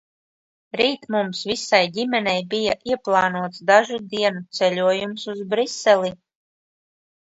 [0.79, 6.17] Rīt mums visai ģimenei bija ieplānots dažu dienu ceļojums uz Briseli.